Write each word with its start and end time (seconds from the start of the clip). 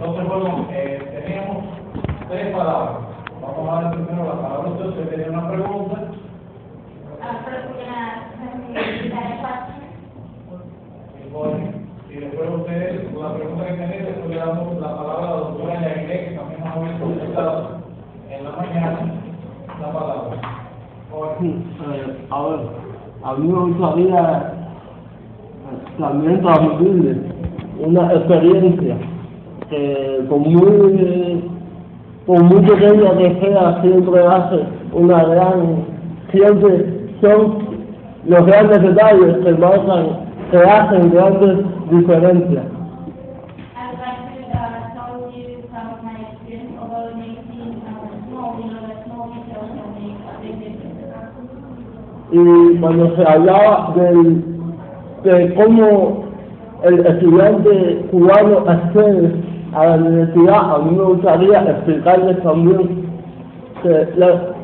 Entonces, 0.00 0.28
bueno, 0.28 0.66
eh, 0.70 1.22
tenemos 1.24 1.64
tres 2.28 2.54
palabras. 2.54 2.98
Vamos 3.40 3.68
a 3.68 3.82
dar 3.82 3.92
primero 3.94 4.24
la 4.24 4.42
palabra 4.42 4.70
usted, 4.70 4.86
usted 4.86 5.08
tenía 5.08 5.30
una 5.30 5.48
pregunta. 5.50 5.96
First, 7.44 7.68
we're 7.70 7.84
gonna, 7.84 8.28
you 9.02 9.10
had 9.10 9.24
a 9.24 9.40
question? 9.40 9.88
y 12.10 12.14
después 12.20 12.50
usted, 12.50 13.12
la 13.18 13.34
pregunta 13.34 13.66
que 13.66 13.72
tenía, 13.72 14.02
después 14.04 14.28
le 14.28 14.36
damos 14.36 14.80
la 14.80 14.96
palabra 14.96 15.28
a 15.28 15.30
la 15.30 15.36
doctora 15.36 15.80
Yairé, 15.80 16.28
que 16.28 16.36
también 16.36 16.60
nos 16.60 16.76
había 16.76 16.98
solicitado 16.98 17.80
en 18.30 18.44
la 18.44 18.50
mañana 18.50 18.98
la 19.80 19.92
palabra. 19.92 20.36
Sí, 21.40 21.64
eh, 21.92 22.26
a 22.30 22.42
ver, 22.42 22.60
a 23.24 23.34
mí 23.34 23.48
me 23.48 23.58
gustaría 23.58 24.52
eh, 25.64 25.98
también 25.98 26.42
transmitirle 26.42 27.37
una 27.80 28.12
experiencia 28.12 28.96
que 29.70 30.24
con 30.28 30.40
muy, 30.42 31.44
con 32.26 32.46
muy 32.46 32.62
pequeña 32.62 33.16
que 33.18 33.40
sea 33.40 33.80
siempre 33.82 34.26
hace 34.26 34.60
una 34.92 35.24
gran, 35.24 35.84
siempre 36.32 37.08
son 37.20 37.58
los 38.26 38.46
grandes 38.46 38.82
detalles 38.82 39.36
que 39.44 39.52
marcan, 39.52 40.06
que 40.50 40.58
hacen 40.58 41.10
grandes 41.10 41.58
diferencias. 41.90 42.64
Y 52.30 52.76
cuando 52.78 53.16
se 53.16 53.22
hablaba 53.26 53.94
del, 53.96 54.44
de 55.24 55.54
cómo 55.54 56.27
estudiante 56.82 58.06
cubano 58.10 58.64
accede 58.66 59.32
a 59.74 59.86
la 59.86 59.96
universidad, 59.96 60.74
a 60.74 60.78
mí 60.78 60.96
me 60.96 61.02
gustaría 61.04 61.62
explicarles 61.70 62.42
también 62.42 63.06
que 63.82 64.08
la- 64.16 64.54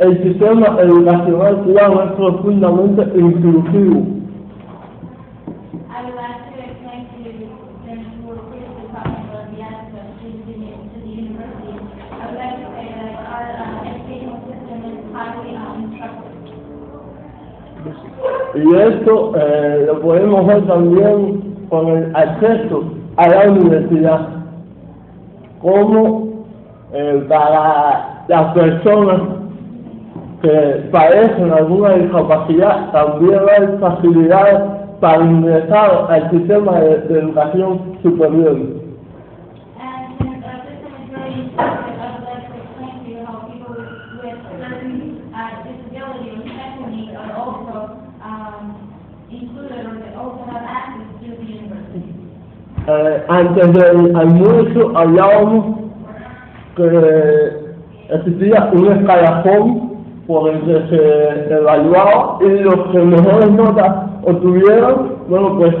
el 0.00 0.22
sistema 0.22 0.78
educacional 0.80 1.56
cubano 1.62 2.02
es 2.04 2.12
profundamente 2.12 3.02
inclusivo. 3.18 4.02
Y 18.54 18.74
esto 18.76 19.32
eh, 19.36 19.84
lo 19.86 20.00
podemos 20.00 20.46
ver 20.46 20.66
también 20.66 21.49
con 21.70 21.88
el 21.88 22.14
acceso 22.14 22.84
a 23.16 23.28
la 23.28 23.50
universidad, 23.50 24.28
como 25.62 26.44
eh, 26.92 27.24
para 27.28 28.24
las 28.28 28.52
personas 28.54 29.20
que 30.42 30.88
padecen 30.90 31.52
alguna 31.52 31.90
discapacidad 31.94 32.90
también 32.92 33.40
hay 33.56 33.78
facilidades 33.78 34.60
para 35.00 35.24
ingresar 35.24 36.06
al 36.10 36.30
sistema 36.30 36.80
de, 36.80 36.98
de 37.08 37.18
educación 37.20 37.98
superior. 38.02 38.56
And 39.78 40.18
since 40.18 40.44
our 40.44 40.60
system 40.66 40.92
is 40.96 41.10
very 41.12 41.32
inclusive, 41.34 41.58
I 41.58 42.08
would 42.14 42.24
like 42.24 42.46
to 42.48 42.56
explain 42.56 43.04
to 43.04 43.10
you 43.10 43.20
how 43.24 43.48
people 43.48 43.76
with 43.76 43.92
with 44.22 44.38
certain, 44.60 45.32
uh, 45.34 45.62
disability 45.64 46.30
or 46.30 46.40
special 46.44 46.86
needs 46.88 47.16
are 47.16 47.32
also, 47.36 47.76
um, 48.22 48.90
included 49.30 49.86
or 49.86 49.89
Eh, 52.86 53.24
antes 53.28 53.72
del 53.74 54.16
almuerzo 54.16 54.96
hablábamos 54.96 55.76
que 56.76 57.76
existía 58.08 58.70
un 58.72 58.92
escalafón 58.92 59.90
por 60.26 60.48
el 60.48 60.60
que 60.62 60.88
se 60.88 61.54
evaluaba 61.54 62.38
y 62.40 62.48
los 62.60 62.76
que 62.90 62.98
mejores 62.98 63.50
notas 63.52 63.94
obtuvieron, 64.24 65.16
bueno, 65.28 65.58
pues 65.58 65.74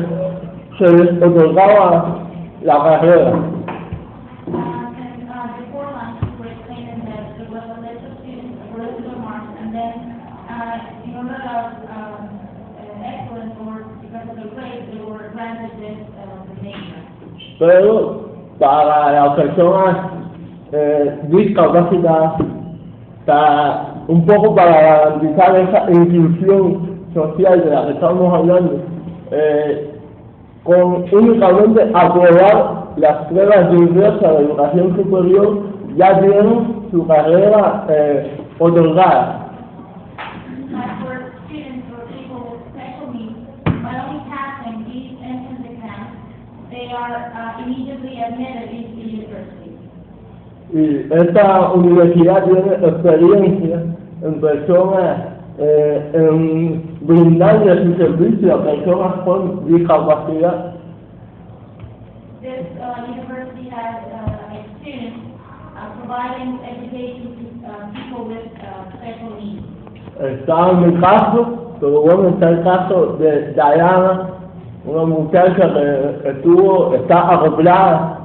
se 0.78 0.92
les 0.92 1.22
otorgaba 1.22 2.18
la 2.62 2.82
carrera. 2.84 3.32
Uh, 3.32 4.52
and, 4.52 5.28
uh, 5.30 5.56
before 5.58 5.90
lunch, 5.90 6.20
we 6.22 6.28
were 6.38 6.52
explaining 6.52 7.00
that 7.06 7.38
there 7.38 7.48
was 7.48 7.64
a 7.64 7.80
list 7.80 8.04
of 8.04 8.12
students, 8.22 8.58
a 8.60 8.78
list 8.78 9.06
of 9.06 9.18
marks, 9.18 9.56
and 9.58 9.74
then, 9.74 9.94
uh, 10.50 11.04
in 11.04 11.16
order 11.16 11.40
of, 11.40 11.66
um, 11.90 12.28
uh, 12.76 13.08
excellence 13.08 13.54
or 13.66 13.82
because 14.02 14.28
of 14.30 14.36
the 14.36 14.48
grades, 14.54 14.86
they 14.92 15.00
Pero 17.58 18.20
para 18.58 19.12
las 19.12 19.34
personas 19.34 19.96
eh, 20.72 21.18
discapacitadas, 21.28 22.34
para- 23.26 23.94
un 24.08 24.24
poco 24.26 24.54
para 24.54 24.70
garantizar 24.80 25.56
esa 25.56 25.90
inclusión 25.90 27.00
social 27.14 27.64
de 27.64 27.70
la 27.70 27.86
que 27.86 27.92
estamos 27.92 28.34
hablando, 28.34 28.80
eh, 29.30 29.90
con 30.64 31.04
únicamente 31.12 31.90
aprobar 31.94 32.84
las 32.96 33.16
pruebas 33.26 33.70
de 33.70 33.76
ingreso 33.78 34.26
a 34.28 34.32
la 34.32 34.40
educación 34.40 34.96
superior, 34.96 35.58
ya 35.96 36.20
tienen 36.20 36.86
su 36.90 37.06
carrera 37.06 37.84
eh, 37.88 38.36
otorgada. 38.58 39.39
They 46.90 46.96
are, 46.96 47.30
uh, 47.30 47.62
immediately 47.62 48.20
admitted 48.20 48.70
into 48.70 48.96
the 48.96 49.10
university. 49.22 49.76
Y 50.72 51.06
esta 51.12 51.72
universidad 51.72 52.44
tiene 52.44 52.74
experiencia 52.86 53.82
en 54.22 54.40
personas, 54.40 55.18
eh, 55.58 56.10
en 56.14 56.98
brindarle 57.02 57.84
su 57.84 57.94
servicio 57.96 58.54
a 58.54 58.64
personas 58.64 59.12
con 59.24 59.66
discapacidad. 59.66 60.74
This, 62.40 62.66
uh, 62.80 63.02
university 63.06 63.68
has, 63.68 64.02
uh, 64.14 64.54
experience, 64.58 65.18
uh, 65.76 65.90
providing 65.98 66.58
education 66.64 67.34
to, 67.38 67.68
uh, 67.68 67.90
people 67.92 68.26
with, 68.26 68.50
uh, 68.62 68.90
special 68.96 69.30
needs. 69.38 69.62
Está 70.20 70.70
en 70.70 70.94
mi 70.94 71.00
caso, 71.00 71.76
pero 71.80 72.02
bueno, 72.02 72.28
está 72.30 72.50
el 72.50 72.62
caso 72.62 73.16
de 73.18 73.52
Diana, 73.54 74.29
una 74.84 75.04
muchacha 75.04 75.72
que 75.72 76.28
estuvo, 76.30 76.94
está 76.94 77.34
acoplada 77.34 78.18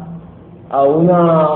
a 0.70 0.84
una 0.84 1.48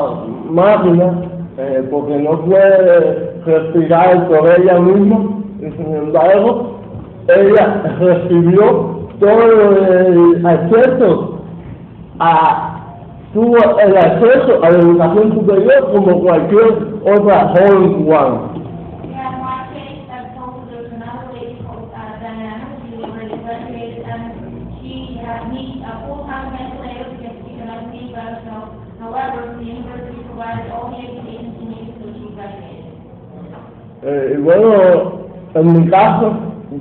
máquina 0.49 1.13
eh, 1.57 1.87
porque 1.89 2.17
no 2.17 2.39
puede 2.41 3.33
respirar 3.45 4.27
por 4.27 4.49
ella 4.59 4.79
misma 4.79 5.19
y 5.59 5.71
sin 5.71 5.95
embargo 5.95 6.79
ella 7.27 7.83
recibió 7.99 8.99
todo 9.19 9.77
el 9.81 10.45
acceso 10.45 11.39
a 12.19 12.75
tuvo 13.33 13.57
el 13.79 13.97
acceso 13.97 14.63
a 14.63 14.69
la 14.71 14.79
educación 14.79 15.33
superior 15.33 15.91
como 15.93 16.19
cualquier 16.21 16.67
otra 17.05 17.49
joven 17.49 18.03
cubana. 18.03 18.59
She 24.81 25.19
uh, 25.19 25.51
needs 25.51 25.83
a 25.83 26.07
full-time 26.07 26.55
ventilator 26.55 27.11
because 27.11 27.35
she 27.43 27.51
cannot 27.59 27.91
breathe 27.91 28.15
by 28.15 28.31
herself. 28.31 28.79
However, 28.99 29.59
the 29.59 29.65
university 29.65 30.23
provided 30.23 30.71
all 30.71 30.91
the 30.91 31.03
education 31.03 31.51
she 31.59 31.65
needed, 31.67 31.95
so 31.99 32.07
she 32.15 32.31
graduated. 32.31 32.79
Eh, 34.01 34.37
bueno, 34.39 35.27
en 35.55 35.73
mi 35.73 35.89
caso, 35.89 36.31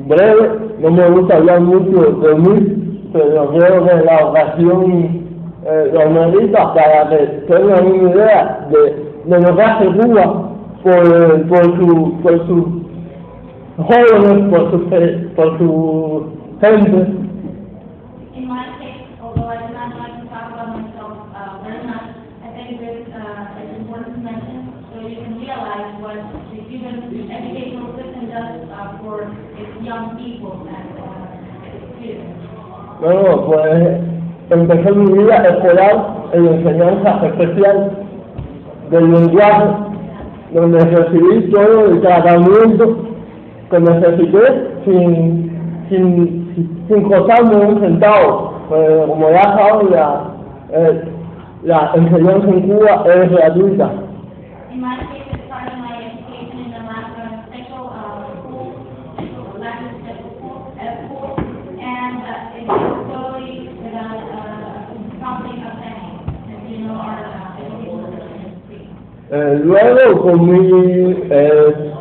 breve, 0.06 0.76
no 0.78 0.90
me 0.92 1.10
gusta 1.10 1.36
hablar 1.36 1.60
mucho 1.60 2.12
de 2.20 2.34
mí, 2.36 3.10
pero 3.12 3.50
creo 3.50 3.84
que 3.84 4.04
la 4.04 4.26
ocasión 4.26 5.26
eh, 5.66 5.90
lo 5.92 6.10
merita 6.10 6.72
para 6.74 7.08
que 7.08 7.16
tengan 7.48 7.84
una 7.84 8.10
idea 8.12 8.68
de, 8.70 8.80
de 9.24 9.40
lo 9.40 9.56
que 9.56 9.62
hace 9.62 9.86
Cuba 9.86 10.50
por, 10.84 11.48
por 11.48 11.64
su, 11.76 12.20
por 12.22 12.46
sus 12.46 12.64
jóvenes, 13.78 14.50
por 14.50 14.70
su, 14.70 14.88
por 15.34 15.58
su 15.58 16.26
gente. 16.60 17.27
Uh, 23.20 23.62
is 23.62 23.76
important 23.78 24.22
mention, 24.24 24.72
so 24.90 25.06
you 25.06 25.16
can 25.22 25.38
realize 25.38 25.94
what 26.00 26.18
the 26.50 26.62
Cuban 26.70 27.10
educational 27.10 27.94
system 27.98 28.30
does, 28.30 28.68
uh, 28.70 28.98
for 29.02 29.26
its 29.58 29.74
young 29.82 30.16
people 30.16 30.66
and, 30.66 30.94
uh, 30.98 31.28
students. 31.98 32.38
Bueno, 33.00 33.46
pues 33.46 34.00
empecé 34.50 34.92
mi 34.92 35.18
vida 35.18 35.36
escolar 35.36 36.28
en 36.32 36.46
enseñanza 36.46 37.26
especial 37.26 38.06
del 38.90 39.12
lenguaje, 39.12 39.66
donde 40.52 40.80
recibí 40.80 41.50
todo 41.50 41.86
el 41.86 42.00
tratamiento 42.00 42.96
que 43.70 43.80
necesité 43.80 44.70
sin, 44.84 45.86
sin, 45.88 46.84
sin 46.88 47.02
costarme 47.08 47.56
un 47.56 47.80
centavo. 47.80 48.58
pues 48.68 49.06
como 49.06 49.30
ya 49.30 49.80
la, 49.90 50.22
eh, 50.72 51.02
la 51.62 51.90
enseñanza 51.94 52.48
en 52.48 52.60
Cuba 52.62 53.04
es 53.06 53.30
gratuita. 53.30 53.90
Uh. 62.70 62.98
Eh, 69.30 69.60
luego, 69.62 70.22
con 70.22 70.50
mi, 70.50 71.14
eh, 71.30 71.92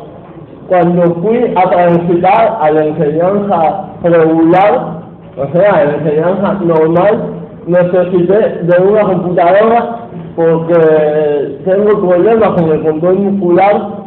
cuando 0.66 1.14
fui 1.16 1.52
a 1.56 1.70
transitar 1.70 2.58
a 2.58 2.70
la 2.70 2.86
enseñanza 2.86 3.90
regular, 4.02 5.02
o 5.36 5.52
sea, 5.52 5.72
a 5.74 5.84
la 5.84 5.94
enseñanza 5.96 6.54
normal, 6.64 7.37
necesité 7.68 8.62
de 8.62 8.82
una 8.82 9.02
computadora 9.02 10.08
porque 10.34 11.58
tengo 11.64 12.08
problemas 12.08 12.50
con 12.50 12.70
el 12.70 12.82
control 12.82 13.18
muscular. 13.18 13.98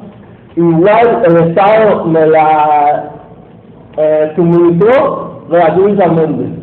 Igual 0.55 1.23
el 1.25 1.49
Estado 1.49 2.05
me 2.05 2.27
la 2.27 3.11
eh, 3.97 4.31
suministró 4.35 5.43
gratuitamente. 5.49 6.61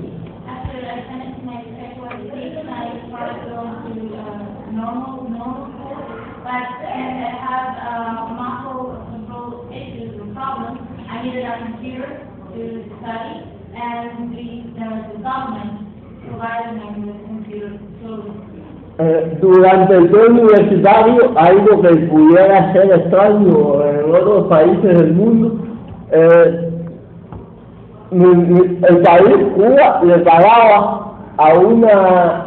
I 11.11 11.23
needed 11.23 11.45
a 11.45 11.59
computer 11.59 12.07
to 12.55 12.85
study, 13.01 13.43
and 13.75 14.31
the 14.31 14.49
the 14.79 15.23
government 15.23 15.88
Eh, 19.01 19.39
durante 19.41 19.95
el 19.95 20.11
tour 20.11 20.31
universitario, 20.31 21.31
algo 21.37 21.81
que 21.83 21.95
pudiera 22.07 22.73
ser 22.73 22.93
extraño 22.93 23.85
en 23.85 24.15
otros 24.15 24.49
países 24.49 24.99
del 24.99 25.13
mundo, 25.15 25.55
eh, 26.11 26.69
el 28.11 28.99
país, 29.03 29.37
Cuba, 29.55 30.01
le 30.03 30.19
pagaba 30.19 31.13
a 31.37 31.55
una 31.55 32.47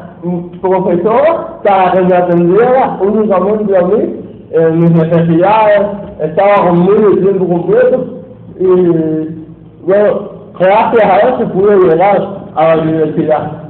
profesora 0.62 1.60
para 1.64 1.92
que 1.94 2.02
me 2.02 2.16
atendiera 2.16 2.98
únicamente 3.00 3.78
a 3.78 3.82
mí, 3.84 4.22
en 4.52 4.80
mis 4.80 4.92
necesidades, 4.92 5.88
estaba 6.20 6.68
conmigo 6.68 7.12
el 7.14 7.22
tiempo 7.22 7.48
completo 7.48 8.06
y 8.60 8.66
bueno, 9.86 10.30
gracias 10.60 11.04
a 11.04 11.18
eso 11.20 11.50
pude 11.54 11.78
llegar 11.78 12.28
a 12.56 12.76
la 12.76 12.82
universidad. 12.82 13.61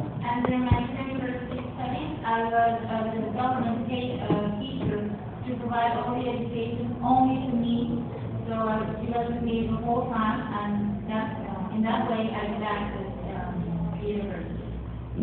Uh, 2.61 3.09
the 3.15 3.21
government 3.33 3.87
paid 3.87 4.21
uh, 4.21 4.53
teacher 4.61 5.09
to 5.47 5.49
provide 5.59 5.97
all 5.97 6.13
the 6.13 6.29
education 6.29 6.95
only 7.01 7.49
to 7.49 7.53
me. 7.57 8.03
So 8.47 8.53
I 8.53 8.77
was, 8.77 8.89
wasn't 9.09 9.45
paid 9.45 9.69
the 9.69 9.77
whole 9.81 10.09
time, 10.13 10.39
and 10.45 11.09
that, 11.09 11.41
uh, 11.49 11.75
in 11.75 11.81
that 11.83 12.09
way, 12.09 12.29
I 12.29 12.41
could 12.53 12.63
access 12.63 13.09
um, 13.33 13.97
the 14.01 14.07
university. 14.07 14.61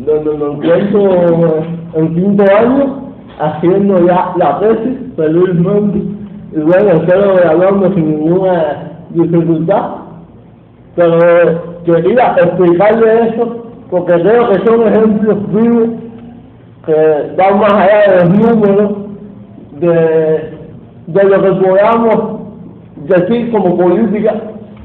donde 0.05 0.37
me 0.37 0.45
encuentro 0.53 1.63
en 1.93 2.13
quinto 2.13 2.43
año 2.55 3.09
haciendo 3.39 4.05
ya 4.05 4.33
la 4.37 4.59
tesis 4.59 4.97
felizmente 5.15 5.99
y 6.51 6.59
bueno 6.61 6.89
espero 6.91 7.35
graduarme 7.35 7.93
sin 7.95 8.09
ninguna 8.09 8.91
dificultad 9.09 9.89
pero 10.95 11.19
quería 11.85 12.35
explicarle 12.37 13.29
eso 13.29 13.65
porque 13.89 14.13
creo 14.13 14.49
que 14.49 14.65
son 14.65 14.87
ejemplos 14.87 15.53
vivos 15.53 15.89
que 16.85 17.33
van 17.37 17.59
más 17.59 17.73
allá 17.73 18.11
de 18.11 18.15
los 18.25 18.29
números 18.37 18.91
de, 19.79 20.57
de 21.07 21.23
lo 21.23 21.41
que 21.41 21.51
podamos 21.67 22.39
decir 23.07 23.51
como 23.51 23.77
política 23.77 24.33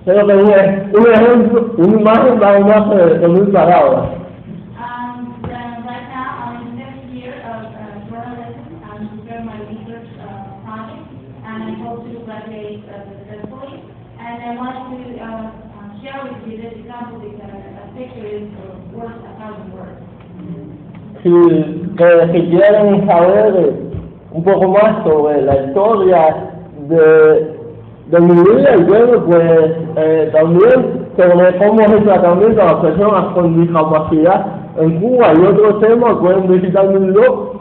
creo 0.04 0.26
que 0.26 0.32
es 0.32 0.38
un, 0.38 1.00
un 1.00 1.06
ejemplo 1.12 1.74
una 1.78 2.00
imagen 2.00 2.40
vale 2.40 2.60
más 2.60 2.82
que 2.90 3.20
que 3.20 3.28
mil 3.28 3.48
palabras 3.48 4.04
Um, 4.76 5.40
then 5.42 5.86
right 5.86 6.08
now, 6.10 6.30
I'm 6.44 6.66
in 6.66 6.76
fifth 6.76 7.14
year 7.14 7.34
of 7.40 7.62
uh, 7.72 7.80
journalism, 8.10 8.82
I'm 8.84 9.02
doing 9.24 9.46
my 9.46 9.58
research 9.70 10.10
uh, 10.20 10.60
project, 10.66 11.06
and 11.46 11.58
I 11.62 11.72
hope 11.82 12.04
to 12.04 12.12
graduate 12.26 12.84
uh, 12.90 13.06
successfully. 13.08 13.74
And 14.18 14.36
I 14.42 14.50
want 14.56 14.76
to 14.92 14.98
uh, 15.18 15.26
uh, 15.26 16.02
share 16.02 16.20
with 16.26 16.42
you 16.46 16.56
this 16.62 16.74
example 16.80 17.18
because 17.20 17.48
a 17.48 17.86
picture 17.96 18.26
is 18.26 18.48
uh, 18.52 18.82
worth 18.92 19.16
a 19.24 19.32
thousand 19.38 19.72
words. 19.72 20.02
Que, 21.96 22.32
si 22.32 22.50
quieren 22.50 23.06
saber 23.06 23.54
eh, 23.56 23.72
un 24.32 24.44
poco 24.44 24.68
más 24.68 25.04
sobre 25.04 25.42
la 25.42 25.64
historia 25.64 26.36
de, 26.88 27.56
de 28.06 28.20
mi 28.20 28.32
vida, 28.32 28.76
y 28.76 28.82
bueno, 28.84 29.24
pues 29.26 29.72
eh, 29.96 30.30
también 30.32 31.06
sobre 31.16 31.56
cómo 31.58 31.80
es 31.80 31.90
el 31.90 32.04
tratamiento 32.04 32.62
a 32.62 32.64
las 32.64 32.74
personas 32.76 33.24
con 33.34 33.60
discapacidad 33.60 34.46
en 34.80 35.00
Cuba 35.00 35.32
y 35.34 35.46
otros 35.46 35.80
temas, 35.80 36.14
pueden 36.16 36.48
visitar 36.48 36.88
mi 36.88 37.12
blog 37.12 37.52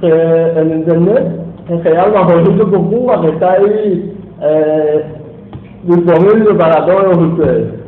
que, 0.00 0.08
en 0.08 0.70
internet 0.78 1.42
que 1.68 1.82
se 1.82 1.94
llama 1.94 2.26
Proyecto 2.26 2.70
con 2.70 2.90
Cuba, 2.90 3.20
que 3.20 3.28
está 3.28 3.52
ahí 3.52 4.16
eh, 4.40 5.04
disponible 5.84 6.54
para 6.54 6.86
todos 6.86 7.16
ustedes. 7.18 7.82